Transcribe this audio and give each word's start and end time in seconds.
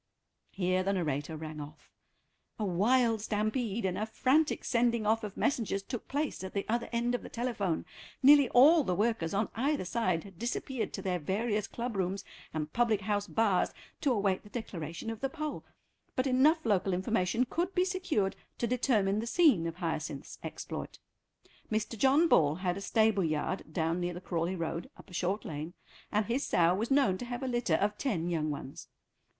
Here 0.49 0.81
the 0.81 0.93
narrator 0.93 1.37
rang 1.37 1.61
off. 1.61 1.91
A 2.57 2.65
wild 2.65 3.21
stampede 3.21 3.85
and 3.85 3.99
a 3.99 4.07
frantic 4.07 4.65
sending 4.65 5.05
off 5.05 5.23
of 5.23 5.37
messengers 5.37 5.83
took 5.83 6.07
place 6.07 6.43
at 6.43 6.53
the 6.55 6.65
other 6.67 6.89
end 6.91 7.13
of 7.13 7.21
the 7.21 7.29
telephone. 7.29 7.85
Nearly 8.23 8.49
all 8.49 8.83
the 8.83 8.95
workers 8.95 9.31
on 9.35 9.49
either 9.53 9.85
side 9.85 10.23
had 10.23 10.39
disappeared 10.39 10.91
to 10.93 11.03
their 11.03 11.19
various 11.19 11.67
club 11.67 11.95
rooms 11.95 12.25
and 12.51 12.73
public 12.73 13.01
house 13.01 13.27
bars 13.27 13.73
to 13.99 14.11
await 14.11 14.41
the 14.41 14.49
declaration 14.49 15.11
of 15.11 15.19
the 15.21 15.29
poll, 15.29 15.63
but 16.15 16.25
enough 16.25 16.65
local 16.65 16.95
information 16.95 17.45
could 17.45 17.75
be 17.75 17.85
secured 17.85 18.35
to 18.57 18.65
determine 18.65 19.19
the 19.19 19.27
scene 19.27 19.67
of 19.67 19.75
Hyacinth's 19.75 20.39
exploit. 20.41 20.97
Mr. 21.71 21.95
John 21.95 22.27
Ball 22.27 22.55
had 22.55 22.75
a 22.75 22.81
stable 22.81 23.23
yard 23.23 23.71
down 23.71 23.99
near 24.01 24.15
the 24.15 24.19
Crawleigh 24.21 24.57
Road, 24.57 24.89
up 24.97 25.11
a 25.11 25.13
short 25.13 25.45
lane, 25.45 25.75
and 26.11 26.25
his 26.25 26.43
sow 26.43 26.73
was 26.73 26.89
known 26.89 27.19
to 27.19 27.25
have 27.25 27.43
a 27.43 27.47
litter 27.47 27.75
of 27.75 27.99
ten 27.99 28.31
young 28.31 28.49
ones. 28.49 28.87